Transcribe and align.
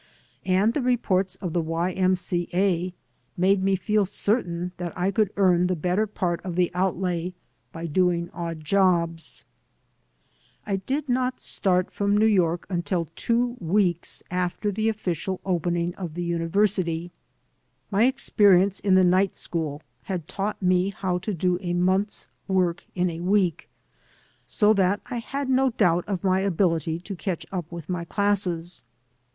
And 0.47 0.73
the 0.73 0.81
reports 0.81 1.35
of 1.35 1.53
the 1.53 1.61
Y. 1.61 1.91
M. 1.91 2.15
C. 2.15 2.49
A. 2.55 2.91
made 3.37 3.61
me 3.63 3.75
feel 3.75 4.03
certain 4.03 4.71
that 4.77 4.97
I 4.97 5.11
could 5.11 5.31
earn 5.37 5.67
the 5.67 5.75
better 5.75 6.07
part 6.07 6.41
of 6.43 6.55
the 6.55 6.71
outlay 6.73 7.35
by 7.71 7.85
doing 7.85 8.27
odd 8.33 8.61
jobs. 8.65 9.45
I 10.65 10.77
did 10.77 11.07
not 11.07 11.39
start 11.39 11.91
from 11.91 12.17
New 12.17 12.25
York 12.25 12.67
imtil 12.67 13.09
two 13.15 13.57
weeks 13.59 14.23
after 14.31 14.71
the 14.71 14.87
o£SciaI 14.87 15.37
opening 15.45 15.93
of 15.93 16.15
the 16.15 16.23
university. 16.23 17.11
My 17.91 18.05
experience 18.05 18.79
in 18.79 18.95
the 18.95 19.03
night 19.03 19.35
school 19.35 19.83
had 20.05 20.27
taught 20.27 20.63
me 20.63 20.89
how 20.89 21.19
to 21.19 21.31
do 21.31 21.59
a 21.61 21.73
month's 21.75 22.27
work 22.47 22.83
in 22.95 23.11
a 23.11 23.19
week, 23.19 23.69
so 24.47 24.73
that 24.73 24.99
I 25.11 25.19
had 25.19 25.47
no 25.47 25.69
doubt 25.69 26.05
of 26.07 26.23
my 26.23 26.39
ability 26.39 26.97
to 27.01 27.15
catch 27.15 27.45
up 27.51 27.71
with 27.71 27.87
my 27.87 28.03
classes. 28.03 28.81